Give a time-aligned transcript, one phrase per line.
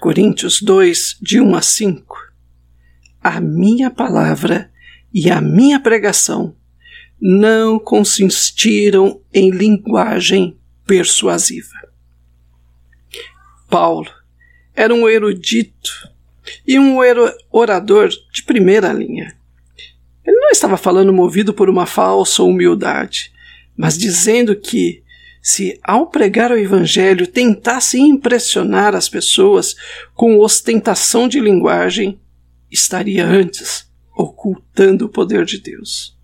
[0.00, 2.16] Coríntios 2, de 1 a 5,
[3.22, 4.72] a minha palavra
[5.12, 6.56] e a minha pregação
[7.20, 10.56] não consistiram em linguagem
[10.86, 11.76] persuasiva.
[13.68, 14.10] Paulo
[14.74, 16.10] era um erudito
[16.66, 16.96] e um
[17.52, 19.36] orador de primeira linha.
[20.24, 23.30] Ele não estava falando movido por uma falsa humildade,
[23.76, 25.02] mas dizendo que,
[25.42, 29.74] se ao pregar o Evangelho tentasse impressionar as pessoas
[30.14, 32.20] com ostentação de linguagem,
[32.70, 36.16] estaria antes ocultando o poder de Deus.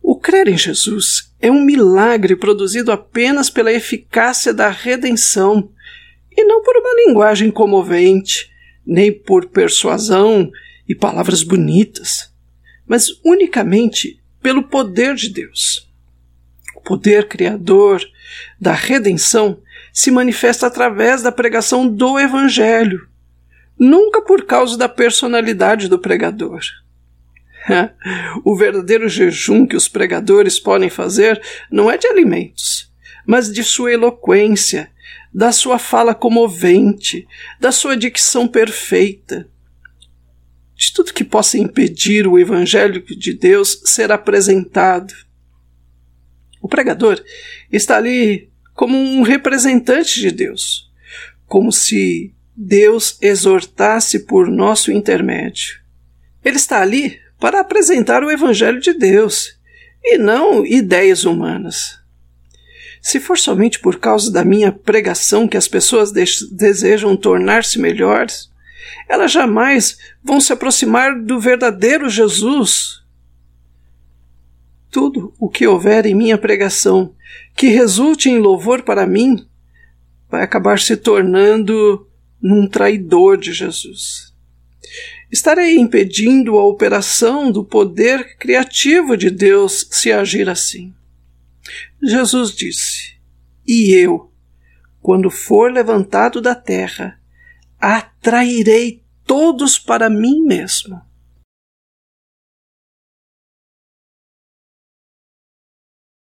[0.00, 5.70] O crer em Jesus é um milagre produzido apenas pela eficácia da redenção
[6.30, 8.50] e não por uma linguagem comovente,
[8.86, 10.50] nem por persuasão
[10.88, 12.32] e palavras bonitas,
[12.86, 15.87] mas unicamente pelo poder de Deus.
[16.74, 18.02] O poder criador
[18.60, 19.60] da redenção
[19.92, 23.08] se manifesta através da pregação do Evangelho,
[23.78, 26.60] nunca por causa da personalidade do pregador.
[28.44, 32.90] o verdadeiro jejum que os pregadores podem fazer não é de alimentos,
[33.26, 34.90] mas de sua eloquência,
[35.32, 37.26] da sua fala comovente,
[37.60, 39.48] da sua dicção perfeita,
[40.74, 45.12] de tudo que possa impedir o Evangelho de Deus ser apresentado.
[46.60, 47.22] O pregador
[47.70, 50.90] está ali como um representante de Deus,
[51.46, 55.80] como se Deus exortasse por nosso intermédio.
[56.44, 59.58] Ele está ali para apresentar o Evangelho de Deus
[60.02, 61.98] e não ideias humanas.
[63.00, 68.50] Se for somente por causa da minha pregação que as pessoas desejam tornar-se melhores,
[69.08, 73.02] elas jamais vão se aproximar do verdadeiro Jesus.
[74.98, 77.14] Tudo o que houver em minha pregação
[77.54, 79.46] que resulte em louvor para mim
[80.28, 82.10] vai acabar se tornando
[82.42, 84.34] num traidor de Jesus.
[85.30, 90.92] Estarei impedindo a operação do poder criativo de Deus se agir assim.
[92.02, 93.12] Jesus disse:
[93.64, 94.32] E eu,
[95.00, 97.20] quando for levantado da terra,
[97.78, 101.00] atrairei todos para mim mesmo.